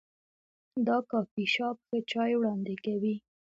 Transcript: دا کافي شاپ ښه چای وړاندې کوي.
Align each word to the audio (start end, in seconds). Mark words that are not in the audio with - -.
دا 0.87 0.97
کافي 1.11 1.45
شاپ 1.53 1.77
ښه 1.87 1.97
چای 2.11 2.31
وړاندې 2.37 2.75
کوي. 2.85 3.15